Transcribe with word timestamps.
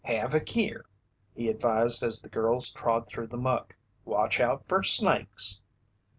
"Have 0.05 0.33
a 0.33 0.39
keer," 0.39 0.85
he 1.35 1.47
advised 1.47 2.01
as 2.01 2.23
the 2.23 2.27
girls 2.29 2.73
trod 2.73 3.05
through 3.05 3.27
the 3.27 3.37
muck. 3.37 3.75
"Watch 4.03 4.39
out 4.39 4.67
fer 4.67 4.81
snakes." 4.81 5.61